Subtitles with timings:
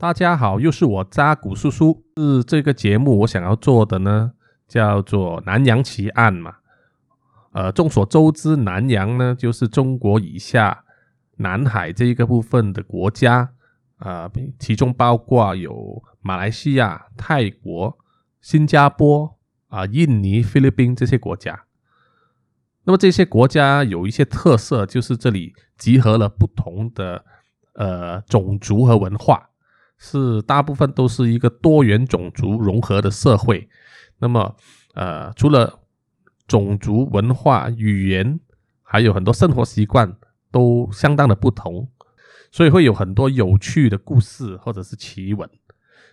[0.00, 2.04] 大家好，又是我扎古叔叔。
[2.16, 4.30] 是这个节目我想要做的呢，
[4.68, 6.54] 叫做南洋奇案嘛。
[7.50, 10.84] 呃，众所周知，南洋呢就是中国以下
[11.38, 13.50] 南海这一个部分的国家
[13.96, 14.30] 啊，
[14.60, 17.98] 其中包括有马来西亚、泰国、
[18.40, 19.36] 新加坡
[19.66, 21.64] 啊、印尼、菲律宾这些国家。
[22.84, 27.24] 那么这些国家有一些特色，就是这里集合了不同的
[27.72, 29.47] 呃种族和文化。
[29.98, 33.68] 是大部分都是一个多元种族融合的社会，
[34.18, 34.56] 那么
[34.94, 35.80] 呃，除了
[36.46, 38.38] 种族文化、语言，
[38.82, 40.16] 还有很多生活习惯
[40.50, 41.88] 都相当的不同，
[42.52, 45.48] 所以会有很多有趣的故事或者是奇闻。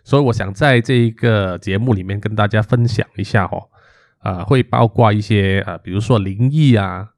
[0.04, 3.70] 所以我想在这一个节目里面跟大家分享一下哦，
[4.17, 7.09] 啊，会包括一些呃，比如说灵异啊，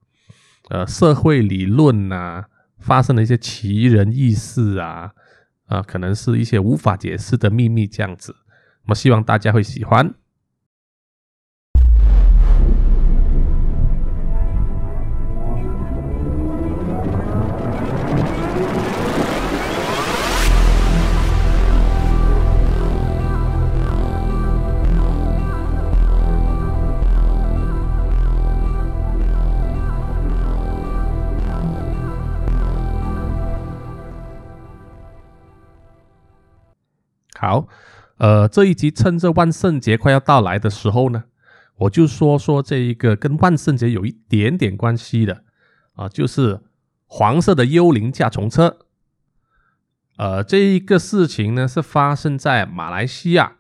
[0.70, 2.48] 呃，社会理论啊，
[2.80, 5.14] 发生的一些奇人异事啊。
[5.68, 8.36] 啊，可能是一些无法解释的秘密这样子，
[8.88, 10.14] 我希望大家会喜欢。
[37.48, 37.66] 好，
[38.18, 41.24] 呃，这一集趁着万圣节快要到来的时候呢，
[41.78, 45.44] 我就说说这一个跟万圣节有一点点关系的
[45.94, 46.60] 啊，就是
[47.06, 48.80] 黄色的幽灵驾虫车。
[50.18, 53.54] 呃，这一个事情呢是发生在马来西亚。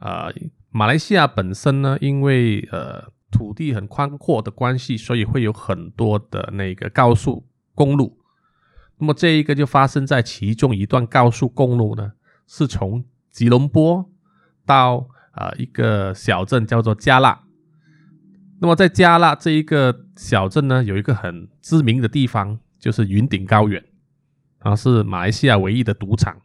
[0.00, 0.34] 呃，
[0.70, 8.18] 马来西亚本身呢，因为呃土地很宽阔的关系，所以会有很多的那个高速公路。
[8.98, 12.14] 那么这一个就发生在其中一段高速公路呢，
[12.48, 13.04] 是从
[13.38, 14.10] 吉隆坡
[14.66, 17.38] 到啊一个小镇叫做加纳，
[18.60, 23.80] 那么在加纳这一个小镇呢，有一个很知名的地方，就是云顶高原，
[24.58, 26.36] 然后是马来西亚唯一的赌场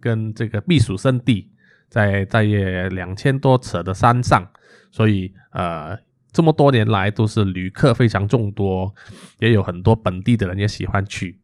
[0.00, 1.52] 跟这个避暑胜地，
[1.88, 2.42] 在在
[2.88, 4.44] 两千多尺的山上，
[4.90, 5.96] 所以呃
[6.32, 8.92] 这么多年来都是旅客非常众多，
[9.38, 11.40] 也有很多本地的人也喜欢去。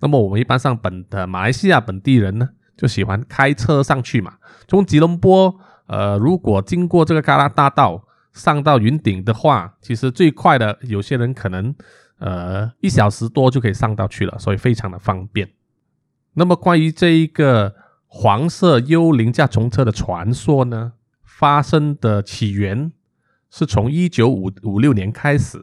[0.00, 2.50] 那么我们一般上本的马来西亚本地人呢？
[2.76, 4.34] 就喜欢开车上去嘛，
[4.66, 5.54] 从吉隆坡，
[5.86, 11.74] 呃，如果经过这个嘎拉大道上到云顶的话，其实最快的有些人可能，
[12.18, 15.50] 呃，一小时多就可以上到去了，所以非常的方便。
[16.34, 17.74] 那么关于这一个
[18.06, 22.90] 黄色幽灵驾虫车的传说呢，发生的起源
[23.50, 25.62] 是从一九五五六年开始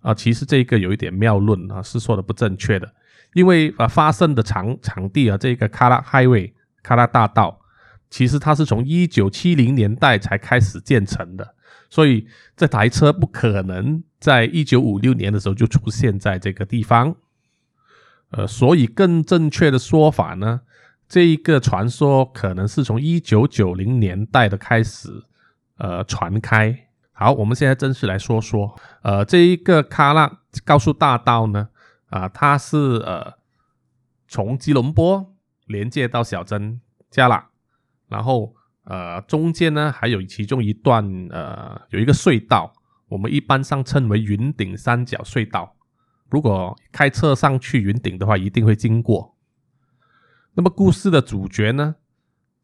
[0.00, 2.94] 啊，其实这个有一点谬论啊，是说的不正确的。
[3.38, 6.50] 因为呃发生的场场地啊，这个卡拉 Highway
[6.82, 7.60] 卡拉大道，
[8.10, 11.54] 其实它是从一九七零年代才开始建成的，
[11.88, 12.26] 所以
[12.56, 17.14] 这台车不可能在一九五六年的时候就出现在这个地方。
[18.30, 20.62] 呃，所以更正确的说法呢，
[21.08, 25.08] 这一个传说可能是从一九九零年代的开始
[25.76, 26.76] 呃传开。
[27.12, 31.68] 好，我们现在正式来说说，呃，这一个卡拉高速大道呢。
[32.08, 33.34] 啊，它是呃
[34.26, 35.34] 从吉隆坡
[35.66, 36.80] 连接到小镇
[37.10, 37.48] 加纳，
[38.08, 38.54] 然后
[38.84, 42.72] 呃中间呢还有其中一段呃有一个隧道，
[43.08, 45.76] 我们一般上称为云顶三角隧道。
[46.30, 49.34] 如果开车上去云顶的话，一定会经过。
[50.54, 51.96] 那么故事的主角呢，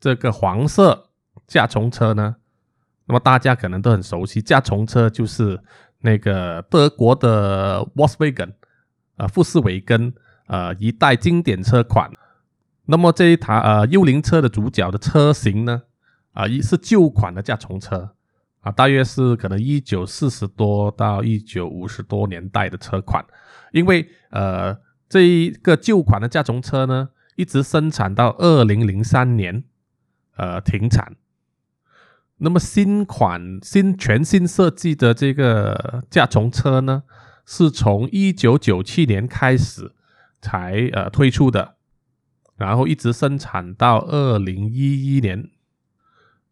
[0.01, 1.11] 这个黄色
[1.47, 2.37] 驾虫车呢，
[3.07, 5.63] 那么大家可能都很熟悉，驾虫车就是
[6.01, 8.55] 那个德国的 Volkswagen。
[9.17, 10.13] 呃，富士维根，
[10.47, 12.11] 呃，一代经典车款。
[12.87, 15.83] 那么这一台呃幽灵车的主角的车型呢，
[16.33, 18.11] 啊，一是旧款的驾虫车，
[18.61, 23.25] 啊，大约是可能一九四十多到一九五十多年代的车款。
[23.73, 24.77] 因为呃
[25.09, 29.65] 这一个旧款的驾虫车呢，一直生产到二零零三年，
[30.37, 31.17] 呃停产。
[32.39, 37.05] 那么新款新全新设计的这个驾虫车呢？
[37.47, 39.93] 是从一九九七年开始
[40.41, 41.77] 才呃推出的，
[42.57, 45.51] 然后一直生产到二零一一年。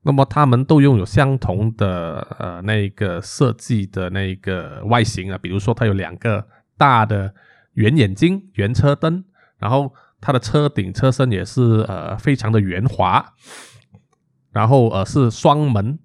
[0.04, 6.44] 那么他们都拥有相同的呃那个设计的那个外形啊，比如说它有两个
[6.76, 7.32] 大的
[7.74, 9.24] 圆眼睛、圆车灯，
[9.58, 13.34] 然后它的车顶车身也是呃非常的圆滑，
[14.50, 15.98] 然后呃是双门，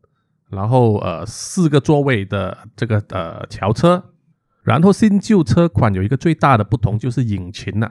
[0.51, 4.13] 然后呃四个座位的这个呃桥车。
[4.67, 7.89] 然后新旧车款有一个最大的不同就是引擎呐，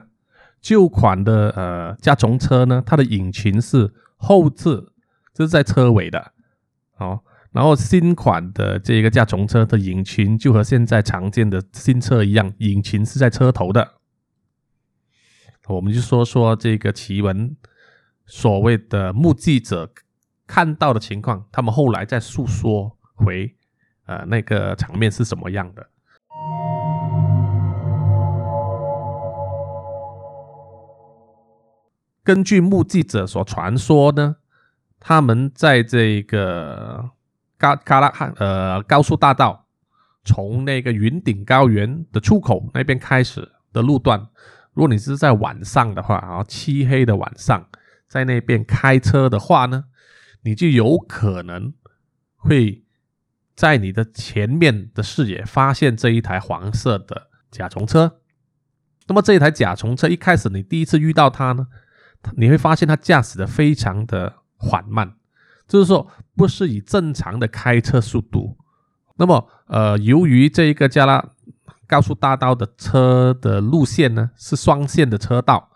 [0.61, 4.93] 旧款的呃甲虫车呢，它的引擎是后置，
[5.33, 6.33] 就是在车尾的
[6.97, 7.21] 哦。
[7.51, 13.95] 然后新款的这个甲虫车的引擎就和现在常见的新车一样，引擎是在车头的。
[15.67, 17.57] 我们就说说这个奇闻，
[18.27, 19.91] 所谓的目击者
[20.45, 23.55] 看到的情况，他们后来再诉说回，
[24.05, 25.89] 呃，那个场面是什么样的。
[32.27, 34.35] 根据目击者所传说呢，
[34.99, 37.11] 他们在这个
[37.57, 39.65] 嘎嘎拉汉呃高速大道，
[40.25, 44.19] 从那个云顶高原的出口那边开始的路段，
[44.73, 47.65] 如果你是在晚上的话啊，漆黑的晚上，
[48.09, 49.85] 在那边开车的话呢，
[50.41, 51.73] 你就有可能
[52.35, 52.83] 会
[53.55, 58.19] 在你的前面的视野发现这一台黄色的甲虫车。
[59.07, 61.67] 那么这一台甲虫车一开始你第一次遇到它呢？
[62.35, 65.13] 你会发现它驾驶的非常的缓慢，
[65.67, 68.57] 就是说不是以正常的开车速度。
[69.17, 71.23] 那么，呃，由于这一个加拉
[71.87, 75.69] 高速大道的车的路线呢是双线的车道，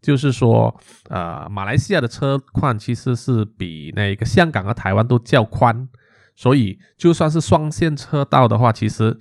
[0.00, 0.78] 就是说，
[1.08, 5.88] 呃，马来西亚的车况其实是比那个香港和台湾都较宽，
[6.36, 9.18] 所以就算是双线车道的话，其实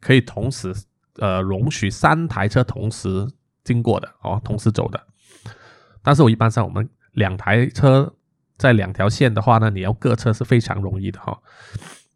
[0.00, 0.72] 可以同时
[1.16, 3.28] 呃容许三台车同时
[3.64, 5.06] 经过的哦，同时走的。
[6.02, 8.14] 但是我一般上，我们两台车
[8.56, 11.40] 在两条线的话呢，你要各车是非常容易的哈。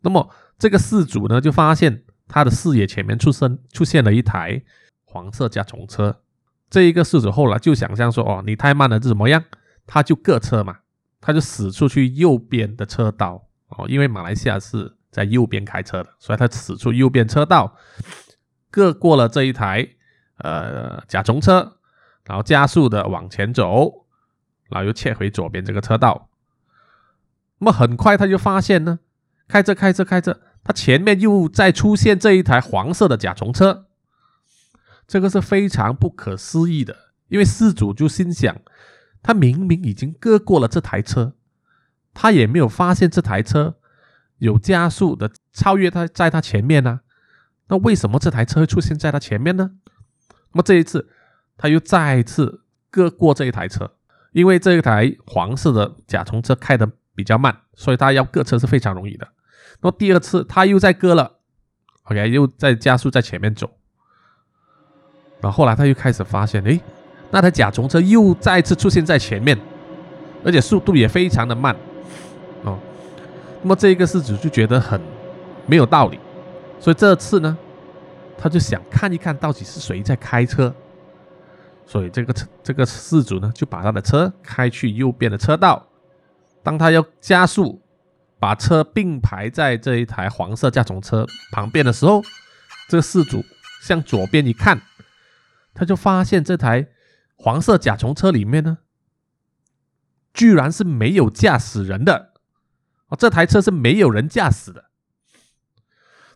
[0.00, 0.28] 那么
[0.58, 4.62] 这个事主呢，就发现他的视野前面出生出现了一台
[5.04, 6.20] 黄色甲虫车。
[6.68, 9.44] 这一个事主后来就想象说：“哦，你太慢了，这怎么样？”
[9.86, 10.78] 他就各车嘛，
[11.20, 17.76] 他就驶出去右边的车道哦，因为马来西亚是在右边开车的，所以他驶出右边车道，
[18.70, 19.88] 各过了这一台
[20.38, 21.74] 呃甲虫车。
[22.26, 24.04] 然后加速的往前走，
[24.68, 26.28] 然后又切回左边这个车道。
[27.58, 28.98] 那么很快他就发现呢，
[29.46, 33.86] 开着开着开着，他前面又再出现这一台黄色的甲虫车。
[35.06, 36.96] 这个是非常不可思议的，
[37.28, 38.60] 因为事主就心想，
[39.22, 41.34] 他明明已经割过了这台车，
[42.12, 43.76] 他也没有发现这台车
[44.38, 47.02] 有加速的超越他在他前面呢。
[47.68, 49.70] 那为什么这台车会出现在他前面呢？
[50.50, 51.08] 那么这一次。
[51.56, 53.90] 他又再次割过这一台车，
[54.32, 59.26] 因为这一台黄色的甲虫车开的比较慢，所以他要割车是非常容易的。
[59.80, 61.38] 那么第二次他又在割了
[62.04, 63.70] ，OK，又在加速在前面走。
[65.40, 66.80] 然后后来他又开始发现，诶，
[67.30, 69.58] 那台甲虫车又再次出现在前面，
[70.44, 71.76] 而且速度也非常的慢
[72.64, 72.78] 哦。
[73.62, 75.00] 那么这个事主就觉得很
[75.66, 76.18] 没有道理，
[76.80, 77.56] 所以这次呢，
[78.38, 80.74] 他就想看一看到底是谁在开车。
[81.86, 85.86] 所以这个车这个事主呢，就把他的车开去右边的车道。
[86.62, 87.80] 当他要加速，
[88.40, 92.22] 把车并排在这一台黄色甲虫车旁边的时候，
[92.88, 93.40] 这个事主
[93.82, 94.82] 向左边一看，
[95.72, 96.88] 他就发现这台
[97.36, 98.78] 黄色甲虫车里面呢，
[100.34, 102.32] 居然是没有驾驶人的。
[103.06, 104.86] 哦，这台车是没有人驾驶的。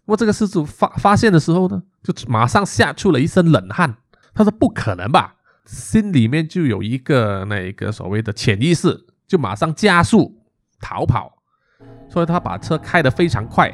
[0.04, 3.96] 那么这个事主发发现的时候呢，就马上吓出了一身冷汗。
[4.32, 5.34] 他说：“不可能吧？”
[5.66, 10.36] 心里面就有一个那一个所谓的潜意识，就马上加速
[10.80, 11.32] 逃跑，
[12.08, 13.70] 所以他把车开得非常快，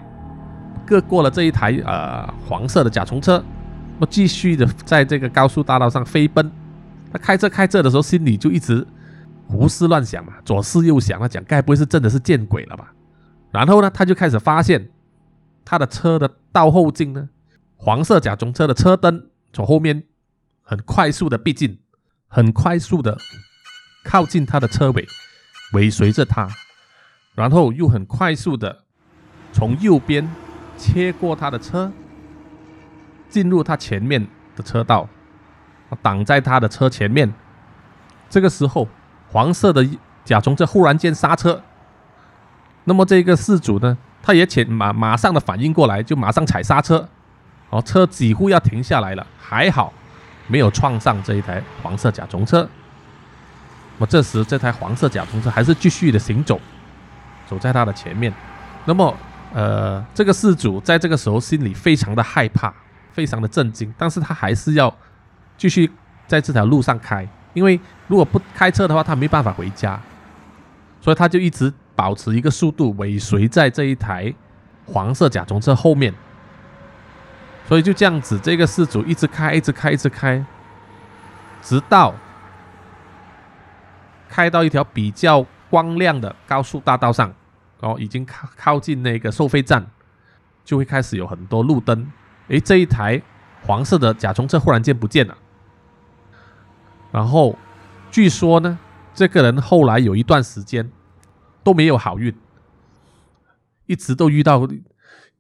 [0.87, 3.42] 各过了这一台呃黄色的甲虫车，
[3.94, 6.50] 那么继续的在这个高速大道上飞奔。
[7.12, 8.87] 他开车开车的时候，心里就一直
[9.46, 12.92] 胡思乱想嘛，左思右想，他讲该不会是真的是见鬼了吧？
[13.52, 14.90] 然后呢，他就开始发现
[15.64, 17.28] 他的车的倒后镜呢，
[17.76, 20.02] 黄色甲虫车的车灯从后面
[20.60, 21.78] 很快速的逼近。
[22.28, 23.18] 很快速的
[24.04, 25.06] 靠近他的车尾，
[25.73, 26.49] 尾随着他，
[27.35, 28.85] 然后又很快速的
[29.52, 30.28] 从右边
[30.76, 31.92] 切过他的车，
[33.28, 35.09] 进入他前面的车道，
[36.02, 37.33] 挡在他的车前面。
[38.28, 38.88] 这个时候，
[39.28, 39.88] 黄色的
[40.25, 41.62] 甲虫车忽然间刹车，
[42.85, 47.09] 那么这个事主呢，他也前马马上的反应过来，就马上踩刹车，
[47.71, 49.92] 哦，车几乎要停下来了，还好。
[50.46, 52.68] 没有撞上这一台黄色甲虫车。
[53.98, 56.60] 那么这时，这台黄色甲虫车还是继续的行走，
[57.46, 58.32] 走在他的前面。
[58.84, 59.16] 那么，
[59.54, 62.72] 呃，这个事主在这个时候心里非常的害怕，
[63.12, 64.94] 非常的震惊，但是他还是要
[65.56, 65.90] 继续
[66.26, 69.98] 在这条路上开，因为如果不开车的话，他没办法回家，
[71.00, 74.32] 所以他就一直保持一个速度，尾随在这一台
[74.84, 76.12] 黄色甲虫车后面。
[77.68, 80.44] 所以就这样子，这个事主一直开，一直开，一直开，
[81.61, 82.14] 直到
[84.28, 87.35] 开到一条比较光亮的高速大道上，
[87.80, 89.85] 哦，已经靠靠近那个收费站，
[90.64, 92.06] 就会开始有很多路灯。
[92.49, 93.20] 诶，这一台
[93.62, 95.37] 黄色的甲虫车忽然间不见了。
[97.11, 97.58] 然后
[98.12, 98.78] 据说呢，
[99.12, 100.88] 这个人后来有一段时间
[101.64, 102.32] 都没有好运，
[103.87, 104.68] 一直都遇到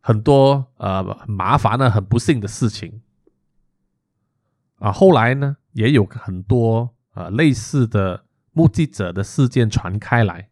[0.06, 3.02] 很多呃很麻烦的、很不幸的事情。
[4.78, 10.48] 啊，后来呢，也有很多呃类似的目击者的事件传开来。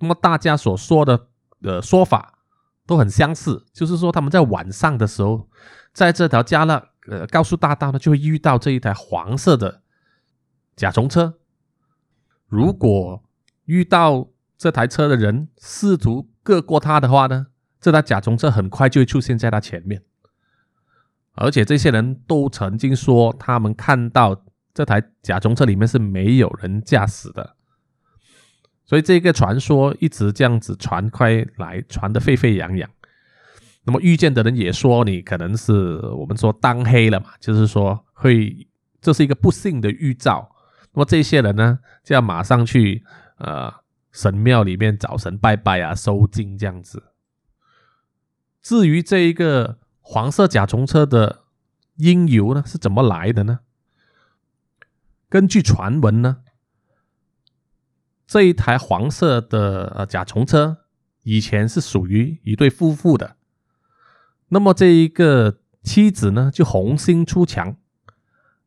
[0.00, 1.28] 那么大家所说的
[1.62, 2.40] 呃说法
[2.84, 5.48] 都很相似，就是说他们在晚上的时候，
[5.94, 9.80] 在这条加勒呃高速大道呢，就会遇到这一台黄色的
[10.76, 11.38] 甲虫车。
[12.48, 13.24] 如果
[13.64, 17.46] 遇到这台车的人试图各过他的话呢，
[17.84, 20.00] 这台甲虫车很快就会出现在他前面。
[21.34, 27.56] 而且这些人都曾经说，他们看到这台甲虫车里面是没有人驾驶的，
[28.86, 32.88] 所以这个传说一直这样子传开来，传得沸沸扬扬。
[33.84, 38.66] 那么遇见的人也说，你可能是我们说当黑了嘛，就是说会
[39.02, 40.50] 这是一个不幸的预兆。
[40.94, 43.04] 那么这些人呢，就要马上去
[43.36, 43.70] 呃
[44.10, 47.10] 神庙里面找神拜拜啊，收金这样子。
[48.64, 49.78] 至于这一个。
[50.06, 51.44] 黄色甲虫车的
[51.96, 53.60] 因由呢是怎么来的呢？
[55.30, 56.42] 根据传闻呢，
[58.26, 60.84] 这一台黄色的呃甲虫车
[61.22, 63.36] 以前是属于一对夫妇的。
[64.48, 67.78] 那么这一个妻子呢就红心出墙，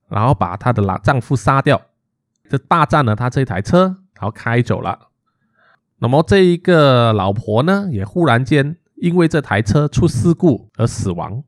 [0.07, 1.79] 然后把她的老丈夫杀掉，
[2.49, 5.09] 就霸占了他这台车，然后开走了。
[5.99, 8.77] 那么这一个老婆呢也忽然间。
[8.97, 11.43] 因为这台车出事故而死亡，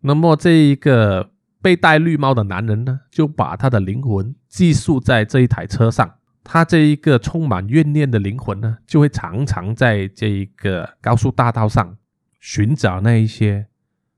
[0.00, 6.14] 那么这一个被戴绿帽的男人呢，就把他的灵魂寄宿在这一台车上。
[6.44, 11.98] 他这一个充满怨念的灵魂呢，就会常常在这一个高速大道上
[12.40, 13.66] 寻找那一些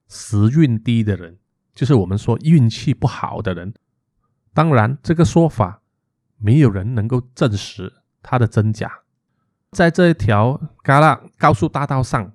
[0.06, 1.38] 时运低的人，
[1.74, 3.74] 就是我们说运气不好的人。
[4.54, 5.82] 当然，这个说法
[6.36, 9.00] 没有人能够证实它的真假。
[9.72, 12.32] 在这一条嘎拉高速大道上，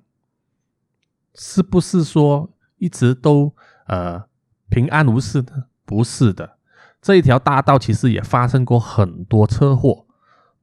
[1.34, 3.54] 是不是说一直都
[3.88, 4.24] 呃
[4.70, 5.64] 平安无事呢？
[5.84, 6.56] 不是的，
[7.02, 10.06] 这一条大道其实也发生过很多车祸，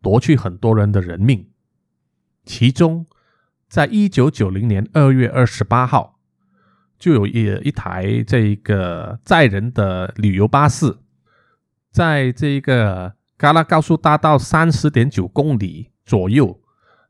[0.02, 1.48] 夺去很多人的人命。
[2.44, 3.06] 其中，
[3.70, 6.20] 在一九九零年二月二十八号，
[6.98, 10.98] 就有一一台这个载人的旅游巴士，
[11.92, 16.60] 在这个嘎拉高速大道三十点九公里左右。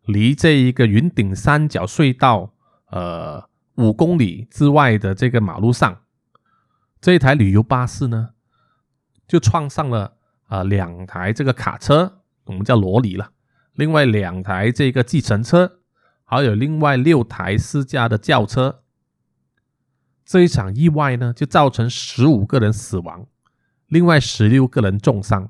[0.05, 2.53] 离这一个云顶三角隧道，
[2.87, 6.01] 呃，五公里之外的这个马路上，
[6.99, 8.31] 这一台旅游巴士呢，
[9.25, 10.17] 就撞上了
[10.47, 13.31] 啊两台这个卡车，我们叫罗里了，
[13.75, 15.79] 另外两台这个计程车，
[16.25, 18.83] 还有另外六台私家的轿车。
[20.25, 23.25] 这一场意外呢，就造成十五个人死亡，
[23.87, 25.49] 另外十六个人重伤。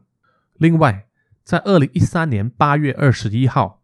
[0.54, 1.08] 另外，
[1.44, 3.83] 在二零一三年八月二十一号。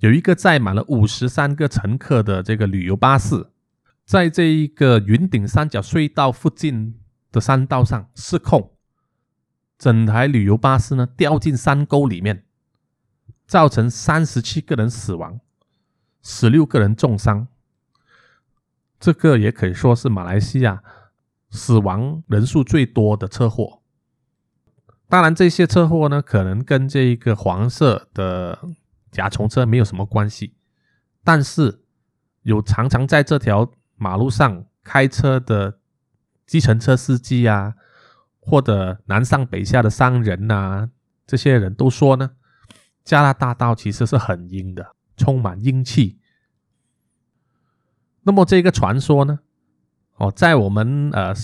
[0.00, 3.50] 有一个载满了五十三个乘客的这个旅游巴士，
[4.06, 6.98] 在这一个云顶三角隧道附近
[7.30, 8.72] 的山道上失控，
[9.78, 12.44] 整台旅游巴士呢掉进山沟里面，
[13.46, 15.38] 造成三十七个人死亡，
[16.22, 17.48] 十六个人重伤。
[18.98, 20.82] 这个也可以说是马来西亚
[21.50, 23.82] 死亡人数最多的车祸。
[25.10, 28.58] 当然，这些车祸呢，可能跟这一个黄色的。
[29.10, 30.54] 甲虫车没有什么关系，
[31.24, 31.82] 但是
[32.42, 35.78] 有常常在这条马路上开车的
[36.46, 37.74] 计程车司机啊，
[38.38, 40.90] 或者南上北下的商人呐，
[41.26, 42.30] 这些人都说呢，
[43.04, 46.18] 加拿大道其实是很阴的，充满阴气。
[48.22, 49.40] 那么这个传说呢，
[50.16, 51.34] 哦，在我们呃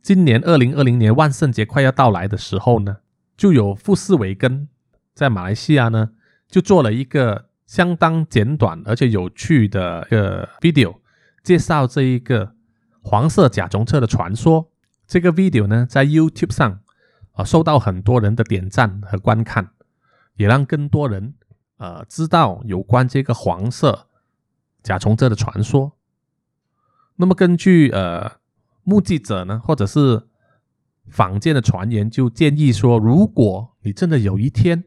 [0.00, 2.98] 今年二零二零年万圣节快要到来的时候呢，
[3.36, 4.68] 就有富士维根
[5.12, 6.12] 在马来西亚呢。
[6.48, 10.96] 就做了一个相当简短而且有趣的一个 video，
[11.42, 12.54] 介绍这一个
[13.02, 14.70] 黄色甲虫车的传说。
[15.06, 16.80] 这个 video 呢，在 YouTube 上
[17.32, 19.70] 啊受到很多人的点赞和观看，
[20.36, 21.34] 也让更多人
[21.76, 24.08] 呃知道有关这个黄色
[24.82, 25.92] 甲虫车的传说。
[27.16, 28.32] 那么根据呃
[28.82, 30.28] 目击者呢，或者是
[31.08, 34.84] 坊间的传言，就建议说，如果你真的有一天，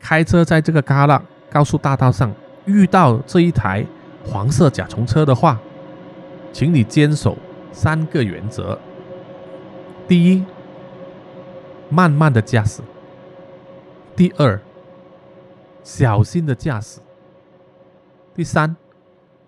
[0.00, 3.86] 开车在这个旮旯高速大道上遇到这一台
[4.24, 5.60] 黄色甲虫车的话，
[6.52, 7.36] 请你坚守
[7.70, 8.78] 三个原则：
[10.08, 10.44] 第一，
[11.88, 12.82] 慢慢的驾驶；
[14.16, 14.60] 第二，
[15.82, 17.00] 小心的驾驶；
[18.34, 18.74] 第三，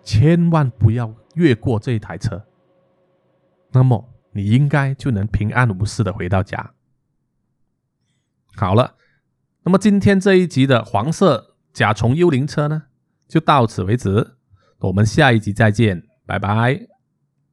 [0.04, 2.42] 千万不要越过这一台车。
[3.70, 6.72] 那么你应该就能平安无事的回到家。
[8.54, 8.94] 好了，
[9.64, 12.84] 那么今天这一集的黄色甲虫幽灵车呢，
[13.28, 14.32] 就到此为止。
[14.80, 16.91] 我们下一集再见，拜拜。